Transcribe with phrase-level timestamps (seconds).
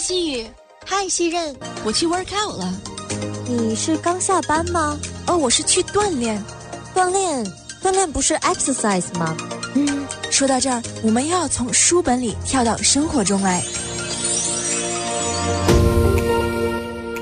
[0.00, 0.46] 西雨，
[0.84, 2.72] 嗨，西任，我去 work out 了。
[3.48, 4.98] 你是刚下班吗？
[5.26, 6.42] 哦，我是去锻炼。
[6.94, 7.44] 锻炼，
[7.82, 9.36] 锻炼不是 exercise 吗？
[9.74, 13.62] 嗯，说到这儿，我们又要从书本里跳到生活中来。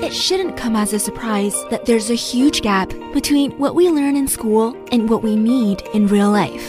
[0.01, 4.15] It shouldn't come as a surprise that there's a huge gap between what we learn
[4.15, 6.61] in school and what we need in real life.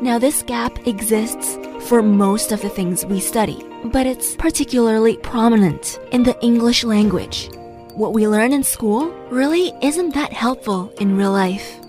[0.00, 5.99] Now, this gap exists for most of the things we study, but it's particularly prominent
[6.11, 7.49] in the English language.
[7.93, 11.79] What we learn in school really isn't that helpful in real life.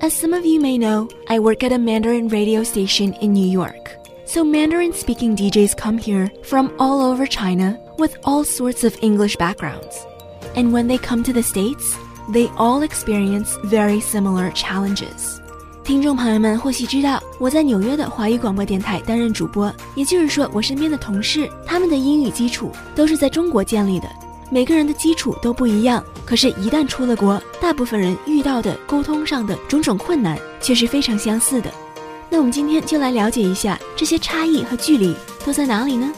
[0.00, 3.46] As some of you may know, I work at a Mandarin radio station in New
[3.46, 3.96] York.
[4.24, 9.36] So Mandarin speaking DJs come here from all over China with all sorts of English
[9.36, 10.06] backgrounds.
[10.54, 11.96] And when they come to the States,
[12.30, 15.39] they all experience very similar challenges.
[15.82, 24.08] 听众朋友们或许知道，我在纽约的华语广播电台担任主播，也就是说，我身边的同事他们的英语基础都是在中国建立的。
[24.50, 31.72] 每个人的基础都不一样，可是，一旦出了国，大部分人遇到的沟通上的种种困难却是非常相似的。
[32.28, 35.14] 那我们今天就来了解一下这些差异和距离
[35.44, 36.12] 都在哪里呢？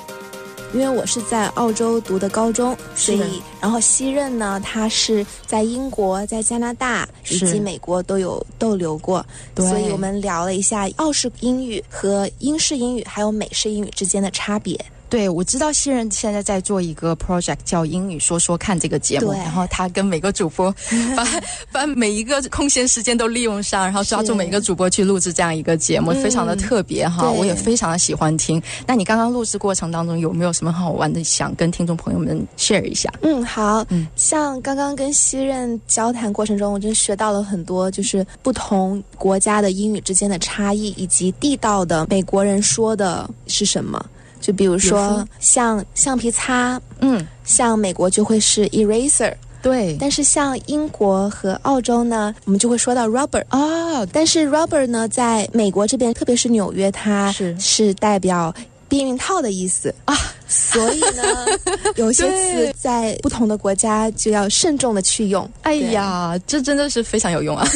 [0.72, 9.24] 因为我是在澳洲读的高中，所以然后西任呢，他是在英国、在加拿大以及美国都有逗留过，
[9.56, 14.78] 所以我们聊了一下澳式英语和英式英语还有美式英语之间的差别。
[15.12, 20.74] 对，我知道新人现在在做一个 project 叫英语说说看这个节目，然后他跟每个主播
[21.14, 21.26] 把
[21.70, 28.62] 把每一个空闲时间都利用上，然后抓住每一个主播去录制这样一个节目，非常的特别哈，我也非常的喜欢听。
[28.86, 33.12] 那你刚刚录制过程当中有没有什么好玩的想跟听众朋友们 share 一下？
[33.20, 44.02] 嗯，好，嗯，像刚刚跟西任交谈过程中，我真学到了很多，就是不同国家的英语之间的差异，以及地道的美国人说的是什么。
[44.42, 49.96] 就比如说像橡皮擦，嗯，像美国就会是 eraser，对。
[50.00, 54.06] 但是像英国和澳洲呢，我们就会说到 rubber 哦。
[54.12, 58.52] 但是 rubber 呢，在美国这边，特别是纽约，它是是代表
[58.88, 60.14] 避孕套的意思啊。
[60.48, 61.22] 所以呢，
[61.96, 65.48] 有些词在不同的国家就要慎重的去用。
[65.62, 67.66] 哎呀，这真的是非常有用啊。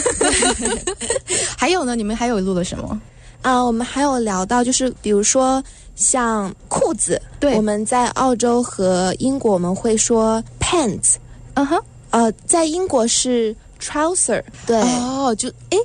[1.56, 3.00] 还有呢，你们还有录了什么？
[3.46, 5.62] 啊，我们还有聊到，就是比如说。
[5.98, 11.14] 像裤子，对，我们在澳洲和英国我们会说 pants，
[11.54, 15.78] 嗯哼，呃，在英国是 trouser，对，哦，就诶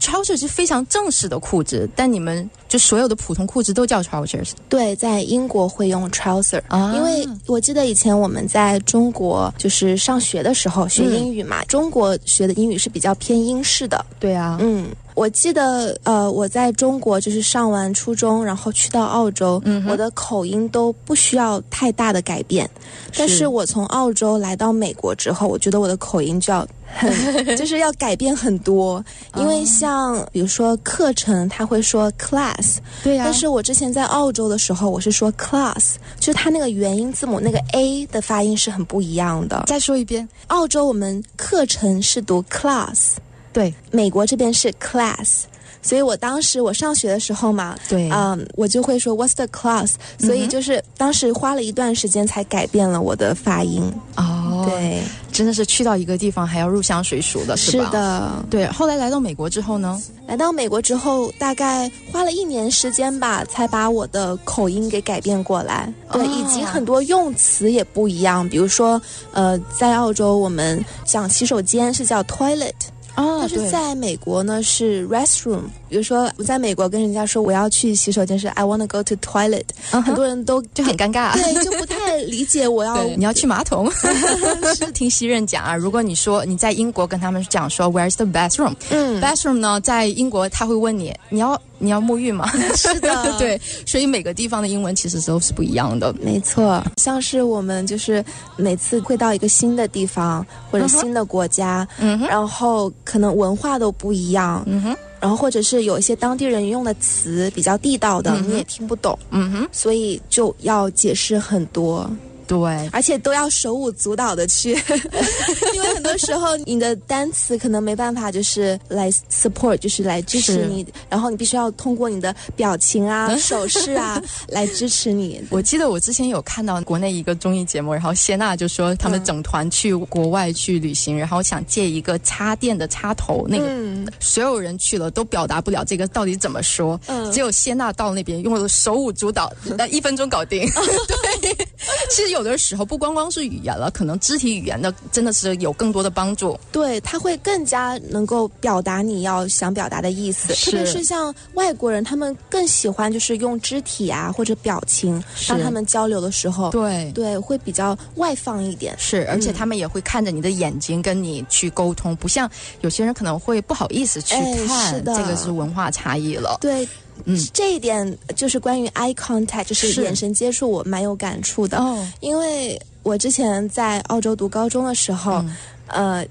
[0.00, 14.86] trouser 是非常正式的裤子，但你们就所有的普通裤子都叫 trousers，对，在英国会用 trouser，啊，因为我记得以前我们在中国就是上学的时候学英语嘛，中国学的英语是比较偏英式的，对啊，嗯。
[15.14, 22.68] 我记得，呃，我在中国就是上完初中，然后去到澳洲，我的口音都不需要太大的改变。
[23.14, 23.46] 但是。
[23.46, 29.04] 我从澳洲来到美国之后，我觉得我的口音就要很，就是要改变很多。
[29.36, 33.24] 因为像比如说课程，他会说 class，对呀。
[33.24, 39.64] 但是我之前在澳洲的时候，我是说 class，就是它那个元音字母那个 a 的发音是很不一样的。
[39.66, 43.14] 再说一遍，澳洲我们课程是读 class。
[43.52, 45.42] 对，美国这边是 class，
[45.82, 53.82] 所以我当时我上学的时候嘛，对，嗯，我就会说 what's the class，所以就是当时花了一段时间才改变了我的发音。
[54.16, 57.84] 哦，对，真的是去到一个地方还要入乡随俗的，是吧？
[57.86, 58.66] 是的，对。
[58.68, 60.00] 后来来到美国之后呢？
[60.28, 65.92] 来到美国之后，大概花了一年时间吧，才把我的口音给改变过来。
[66.12, 72.72] 对，以及很多用词也不一样，比如说，呃，在澳洲我们讲洗手间是叫 toilet。
[73.14, 75.60] 哦，但是在美国呢是 restroom。
[75.88, 83.90] 比如说我在美国跟人家说我要去洗手间是 I wanna go to toilet，很多人都就很尴尬，对，就不太理解我要你要去马桶。
[84.74, 88.74] 是听西任讲啊，如果你说你在英国跟他们讲说 Where's the bathroom？
[88.90, 92.50] 嗯，bathroom 呢在英国他会问你你要你要沐浴吗？
[92.76, 96.12] 是的， 对，所以每个地方的英文其实都是不一样的。
[96.20, 98.24] 没错，像是我们就是
[98.56, 104.96] 每次会到一个新的地方或者新的国家，嗯，然后可能文化都不一样，嗯哼。
[105.22, 112.10] 然后或者是有一些当地人用的词比较地道的，你也听不懂，嗯哼，所以就要解释很多。
[112.46, 114.72] 对，而且都要手舞足蹈的去，
[115.72, 125.40] 因为很多时候你的单词可能没办法就是来 support，就是来支持你，然后你必须要通过你的表情啊、手势啊 来支持你。
[125.50, 137.00] 我记得我之前有看到国内一个综艺节目，然后谢娜就说他们整团去国外去旅行，然后想借一个插电的插头，那个所有人去了都表达不了这个到底怎么说，
[137.32, 140.68] 只有谢娜到那边用了手舞足蹈，那一分钟搞定。
[141.06, 141.66] 对，
[142.10, 142.31] 其实。
[142.32, 146.58] 有的时候不光光是语言了，可能肢体语言的真的是有更多的帮助。
[146.72, 150.52] 对，他会更加能够表达你要想表达的意思。
[150.54, 158.94] 特别是像外国人，他们更喜欢就是用肢体啊或者表情，当他们交流的时候，对对，会比较外放一点。
[158.98, 162.50] 是，而且他们也会看着你的眼睛跟你去沟通，不像
[162.80, 164.34] 有些人可能会不好意思去
[164.66, 164.94] 看。
[164.94, 166.58] 是的，这个是文化差异了。
[166.60, 166.88] 对。
[167.24, 171.78] 嗯，这一点就是关于 eye contact，就是眼神接触，我蛮有感触的。
[171.78, 175.44] 哦，因为我之前在澳洲读高中的时候，
[175.86, 176.24] 呃。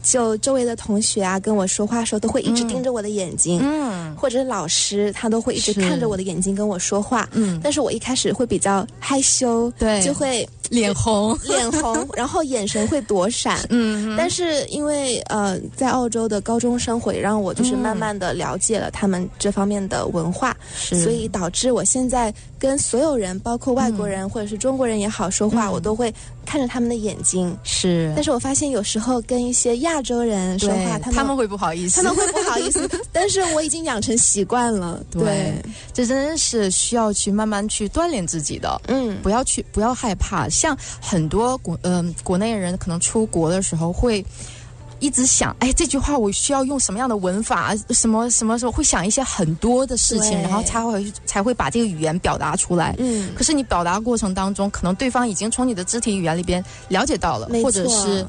[0.00, 26.12] 就周围的同学啊，跟我说话的时候，都会一直盯着我的眼睛，嗯，或者是老师，他都会一直看着我的眼睛跟我说话，嗯，但是我一开始会比较害羞，对，就会脸红， 脸红，然后眼神会躲闪，嗯，但是因为呃，在澳洲的高中生活，也让我就是慢慢的了解了他们这方面的文化，所以导致我现在跟所有人，包括外国人或者是中国人也好说话，我都会
[26.48, 32.88] 看着他们的眼睛，是，但是我发现有时候跟一些亚洲人说话，他们他们会不好意思，他们会不好意思。
[33.12, 34.98] 但是我已经养成习惯了。
[35.10, 35.52] 对，
[35.92, 38.80] 这真的是需要去慢慢去锻炼自己的。
[38.86, 40.48] 嗯，不要去，不要害怕。
[40.48, 44.24] 像很多国嗯国内人可能出国的时候会
[45.00, 52.94] 一直想，哎，这句话我需要用什么样的文法，什么什么时候会想一些很多的事情，然后才会才会把这个语言表达出来。
[52.98, 58.26] 嗯，可是你表达过程当中，可能对方已经从你的肢体语言里边了解到了，或者是。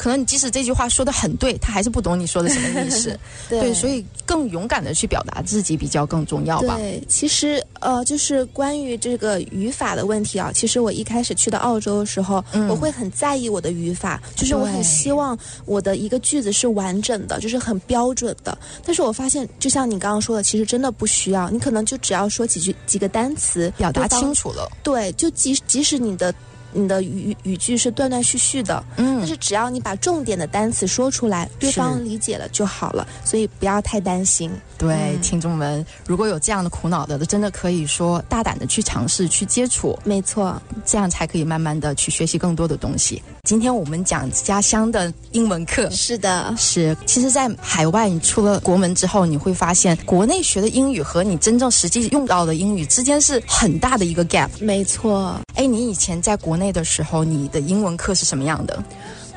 [0.00, 3.14] 可能你即使这句话说的很对，他还是不懂你说的什么意思。
[3.50, 6.78] 对，所以更勇敢的去表达自己比较更重要吧。
[6.78, 18.56] 对，其实呃，就是关于这个语法的问题啊，其实我一开始去到澳洲的时候，我会很在意我的语法，就是我很希望我的一个句子是完整的，就是很标准的。
[18.82, 24.66] 但是我发现，就像你刚刚说的，其实真的不需要，你可能就只要说几句几个单词，表达清楚了。
[24.82, 26.34] 对，就即即使你的。
[26.72, 34.50] 你的语语句是断断续续的，嗯，但是只要你把重点的单词说出来，对方理解了就好了，所以不要太担心。
[34.78, 43.22] 对，听众们，如果有这样的苦恼的，真的可以说大胆的去尝试去接触，没错，这样才可以慢慢的去学习更多的东西。
[43.44, 46.96] 今天我们讲家乡的英文课，是的，是。
[47.04, 54.48] 其实，在海外你出了国门之后，你会发现国内学的英语和你真正实际用到的英语之间是很大的一个 gap。
[54.60, 58.82] 没错，哎，你以前在国内的时候，你的英文课是什么样的？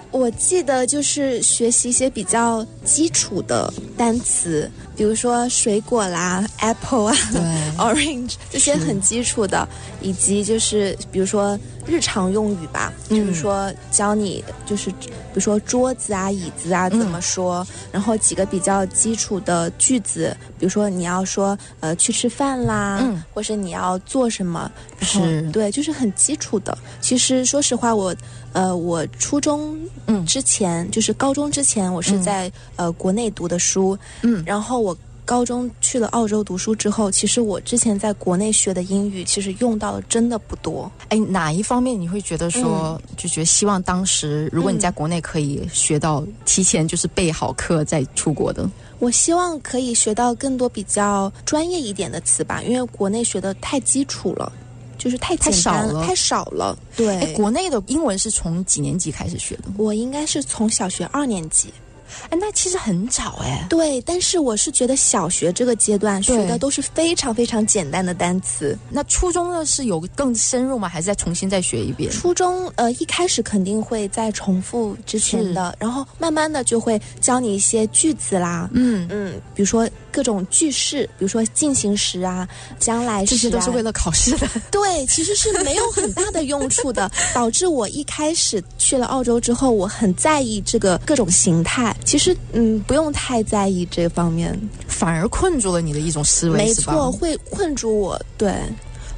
[0.10, 7.16] 我记得就是学习一些比较基础的单词，比如说水果啦，apple 啊，
[7.78, 9.68] orange 这些很基础的，
[10.02, 23.04] 以及就是比如说日常用语吧，就是说教你就是比如说桌子啊、椅子啊怎么说，然后几个比较基础的句子，比如说你要说呃去吃饭啦，
[23.34, 26.78] 或是你要做什么，是，对，就是很基础的。
[27.02, 28.16] 其实说实话，我。
[28.54, 29.76] 呃，我初中
[30.06, 30.24] 嗯。
[30.28, 34.83] 之前就是高中之前，我是在呃国内读的书，嗯，然后我
[35.26, 40.92] 高中去了澳洲读书之后，其实我之前在国内学的英语，其实用到的真的不多。
[41.10, 48.70] 哎，哪一方面你会觉得说，就觉得希望当时如果你在国内可以学到，提前就是备好课再出国的？
[49.00, 54.52] 我希望可以学到更多比较专业一点的词吧，因为国内学的太基础了。
[54.96, 56.78] 就是太太少了，太少了。
[56.96, 59.64] 对，国内的英文是从几年级开始学的？
[59.78, 61.74] 我应该是从小学二年级。
[62.30, 63.66] 哎，那其实很早哎。
[63.70, 68.78] 对，但是我是觉得小学这个阶段学的都是非常非常简单的单词。
[68.90, 70.88] 那初中呢是有更深入吗？
[70.88, 72.12] 还是再重新再学一遍？
[72.12, 78.70] 初中呃一开始肯定会再重复之前的，然后慢慢的就会教你一些句子啦。
[78.74, 82.48] 嗯嗯，比如说各种句式，比如说进行时啊、
[82.80, 84.48] 将来时啊，这些都是为了考试的。
[84.70, 91.96] 对，其实是没有很大的用处的，导致我一开始去了澳洲之后，我很在意这个各种形态。
[92.04, 94.58] 其实，嗯，不用太在意这方面，
[94.88, 98.22] 反而困住了你的一种思维，没错，会困住我。
[98.38, 98.54] 对，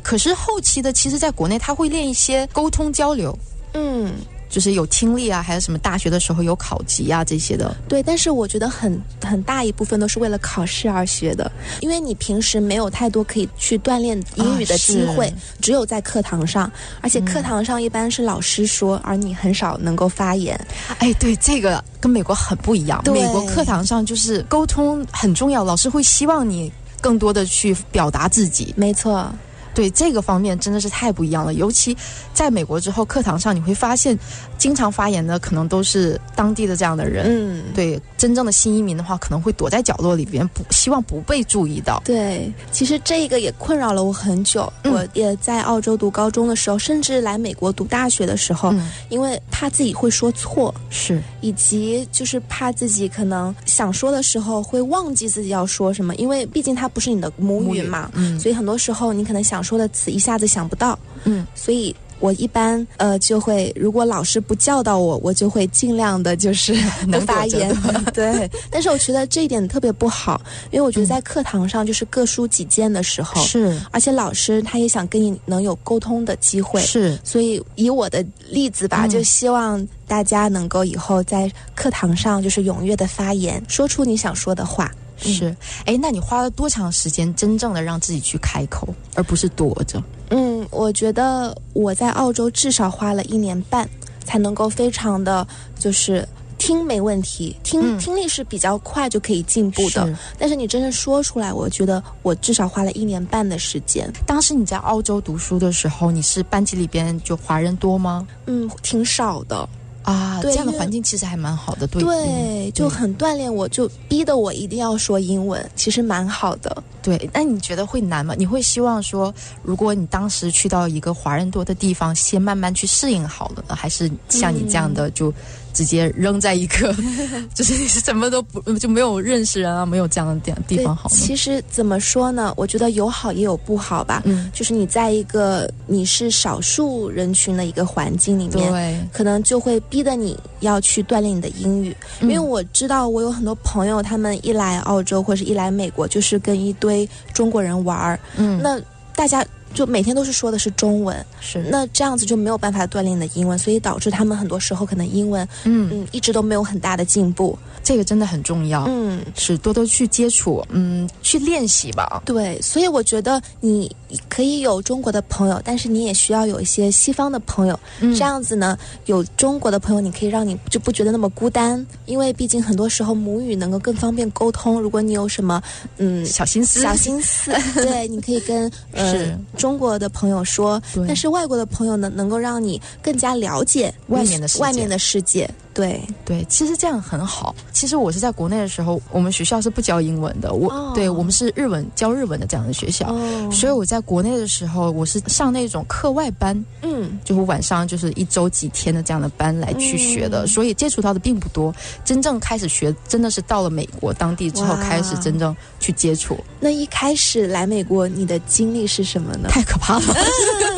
[0.01, 3.37] 可是后期的，其实在国内他会练一些沟通交流，
[3.73, 4.13] 嗯。
[4.49, 7.75] 就是有听力啊，还有什么大学的时候有考级啊这些的。
[7.87, 16.71] 对，但是我觉得很很大一部分都是为了考试而学的，因为你平时没有太多可以去锻炼英语的机会，只有在课堂上，
[17.01, 20.59] 而且课堂上一般是老师说，而你很少能够发言。
[20.99, 23.03] 哎，对，这个跟美国很不一样。
[23.05, 26.71] 美国课堂上就是沟通很重要，老师会希望你
[27.01, 28.73] 更多的去表达自己。
[28.77, 29.29] 没错。
[29.75, 31.53] 对这个方面真的是太不一样了。
[31.53, 31.95] 尤其
[32.33, 34.17] 在美国之后，课堂上你会发现，
[34.57, 37.25] 经常发言的可能都是当地的这样的人。
[37.27, 42.01] 嗯，对，真正的新移民的话，可能会躲在角落里边，不希望不被注意到。
[42.05, 44.71] 对，其实这个也困扰了我很久。
[44.85, 48.73] 我也在澳洲读高中的时候，甚至来美国读大学的时候，
[49.09, 61.95] 因为怕自己会说错，是，以及就是怕自己可能想说的时候会忘记自己要说什么，因为毕竟它不是你的母语嘛，嗯，所以很多时候你可能想说的词一下子想不到，嗯，所以。
[62.21, 66.73] 我一般呃就会，如果老师不教导我，我就会尽量的就是
[67.11, 67.75] 不发言。
[68.15, 70.41] 对，但是我觉得这一点特别不好，
[70.71, 77.19] 因为我觉得在课堂上就是各抒己见的时候，是，而且老师他也想跟你能有沟通的机会，是。
[77.21, 84.89] 所以以我的例子吧，就希望大家能够以后在课堂上就是踊跃的发言，说出你想说的话。
[85.17, 85.55] 是，
[85.85, 90.01] 哎，那你花了多长时间真正的让自己去开口，而不是躲着？
[90.29, 93.87] 嗯，我觉得我在澳洲至少花了一年半，
[94.25, 100.11] 才能够非常的就是听没问题，听听力是比较快就可以进步的。
[100.39, 104.11] 但是你真正说出来，我觉得我至少花了一年半的时间。
[104.25, 108.27] 当时你在澳洲读书的时候，你是班级里边就华人多吗？
[108.47, 109.67] 嗯，挺少的。
[110.05, 116.83] 啊，这样的环境其实还蛮好的，对，对，就很锻炼我，就逼得我一定要说英文，其实蛮好的。
[117.01, 118.33] 对，那你觉得会难吗？
[118.37, 119.33] 你会希望说，
[119.63, 125.33] 如果你当时去到一个华人多的地方，先慢慢去适应好了呢，还是像你这样的就？
[125.75, 126.95] 直接扔在一个，
[127.53, 131.09] 就是你什么都不就没有认识人啊，没有这样的地地方好。
[131.09, 132.53] 其实怎么说呢？
[132.55, 134.21] 我觉得有好也有不好吧。
[134.25, 141.93] 嗯，就是你在一个你是少数人群的一个环境里面，对，可能就会逼得你要去锻炼你的英语。
[142.21, 148.17] 因为我知道我有很多朋友，他们一来澳洲或者是一来美国，就是跟一堆中国人玩儿。
[148.37, 148.79] 嗯，那
[149.13, 149.45] 大家。
[149.75, 157.55] 就每天都是说的是中文，是那这样子就没有办法锻炼的英文，所以导致他们很多时候可能英文，嗯嗯，一直都没有很大的进步。
[157.83, 162.23] 这个真的很重要，嗯，是多多去接触，嗯，去练习吧。
[162.25, 163.93] 对，所以我觉得你
[164.27, 174.81] 可以有中国的朋友，但是你也需要有一些西方的朋友，这样子呢，有中国的朋友，你可以让你就不觉得那么孤单，因为毕竟很多时候母语能够更方便沟通。
[174.81, 175.61] 如果你有什么
[175.97, 179.37] 嗯小心思，小心思， 对，你可以跟呃。
[179.65, 185.49] 中国的朋友说，但是外国的朋友呢，能够让你更加了解外面的外面的世界。
[185.75, 187.53] 对对，其实这样很好。
[187.73, 190.53] 其实我是在国内的时候，我们学校是不教英文的。
[190.53, 193.13] 我对我们是日文教日文的这样的学校，
[193.51, 201.75] 所以我在国内的时候，我是上那种课外班，嗯，就是晚上就是一周几天的这样的班来去学的，所以接触到的并不多。
[202.05, 206.39] 真正开始学，真的是到了美国当地之后开始真正去接触。
[206.61, 209.49] 那一开始来美国，你的经历是什么呢？
[209.49, 210.05] 太可怕了。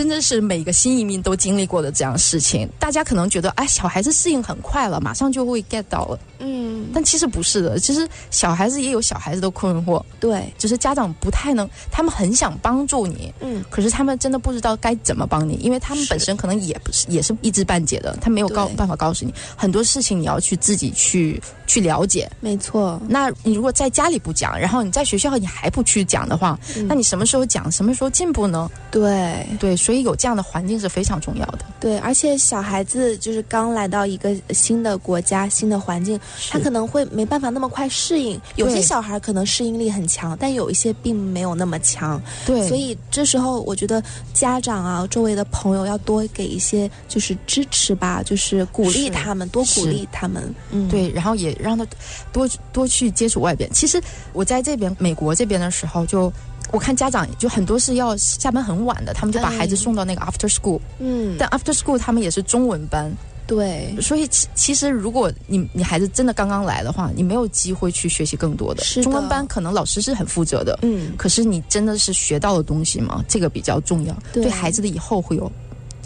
[0.00, 2.66] 真的是每个新移民都经历过的这样事情。
[2.78, 6.18] 大家可能觉得，哎，小孩子适应很快了，马上就会 get 到了。
[6.38, 7.78] 嗯，但其实不是的。
[7.78, 22.26] 其实小孩子也有小孩子的困惑，对，就是家长不太能，他们很想帮助你，嗯，可是他们真的不知道该怎么帮你，因为他们本身可能也不是，也是一知半解的，他没有告办法告诉你很多事情，你要去自己去去了解。
[22.40, 22.98] 没错。
[23.06, 28.70] 那你如果在家里不讲，然后你在学校你还不去讲的话，那你什么时候讲，什么时候进步呢？
[28.90, 29.76] 对对。
[29.76, 31.60] 所以有这样的环境是非常重要的。
[31.80, 36.18] 对，而且小孩子就是刚来到一个新的国家、新的环境，
[36.50, 38.40] 他可能会没办法那么快适应。
[38.56, 42.20] 有些小孩可能适应力很强，但有一些并没有那么强。
[42.46, 44.02] 对，所以这时候我觉得
[44.34, 50.54] 家长啊，周围的朋友要多给一些就是支持吧，就是鼓励他们，多鼓励他们。
[50.70, 51.86] 嗯，对，然后也让他
[52.32, 53.70] 多多去接触外边。
[53.72, 54.00] 其实
[54.32, 56.32] 我在这边美国这边的时候就。
[56.72, 60.80] 我看家长就很多是要下班很晚的，他们就把孩子送到那个 after school。
[60.98, 63.10] 嗯，但 after school 他们也是中文班。
[63.46, 68.84] 对，所以其其实如果你你孩子真的刚刚来的话，你没有机会去学习更多的。
[68.84, 73.24] 是中文班可能老师是很负责的，嗯，可是你真的是学到了东西吗？
[73.26, 75.50] 这个比较重要，对孩子的以后会有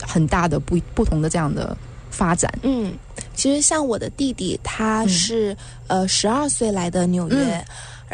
[0.00, 1.76] 很大的不不同的这样的
[2.08, 2.50] 发展。
[2.62, 2.94] 嗯，
[3.34, 5.54] 其实像我的弟弟，他是
[5.86, 7.62] 呃十二岁来的纽约。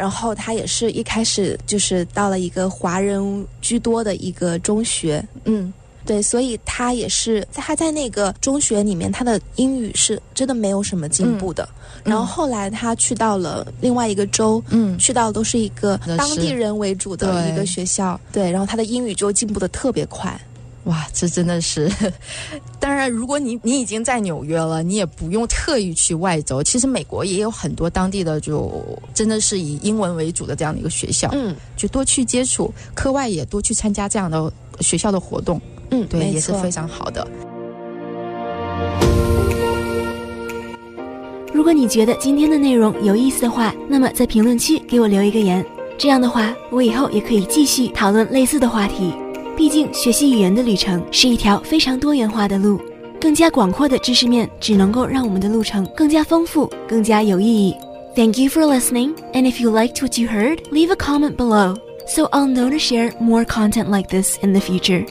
[0.01, 5.71] 然后他也是一开始就是到了一个华人居多的一个中学，嗯，
[6.03, 11.69] 对，所以他也是在他在那个中学里面，他的英语是真的没有什么进步的。
[12.03, 20.35] 然后后来他去到了另外一个州，嗯，去到都是一个当地人为主的一个学校，对，然后他的英语就进步的特别快。
[20.85, 21.87] 哇，这真的是！
[22.79, 26.63] 当然，如果你你已经在纽约了，你也不用特意去外州。
[26.63, 28.83] 其实美国也有很多当地的，就
[29.13, 35.61] 真的是以英文为主的这样的一个学校，嗯，就多去接触，课外也多去参加这样的学校的活动，
[35.91, 37.27] 嗯，对，也是非常好的。
[41.53, 45.63] 如果你觉得今天的内容有意思的话，那么在评论区给我留一个言，
[45.95, 49.13] 这样的话，我以后也可以继续讨论类似的话题。
[49.60, 52.80] 毕竟，学习语言的旅程是一条非常多元化的路，
[53.20, 57.74] 更加广阔的知识面只能够让我们的路程更加丰富、更加有意义。
[58.14, 61.76] Thank you for listening, and if you liked what you heard, leave a comment below
[62.06, 65.04] so I'll know to share more content like this in the future.